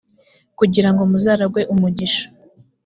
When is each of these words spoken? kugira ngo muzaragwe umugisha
kugira 0.59 0.89
ngo 0.91 1.01
muzaragwe 1.11 1.61
umugisha 1.73 2.25